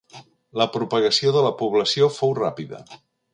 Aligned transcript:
La 0.61 0.65
propagació 0.77 1.33
de 1.35 1.43
la 1.49 1.51
població 1.59 2.09
fou 2.17 2.35
ràpida. 2.41 2.83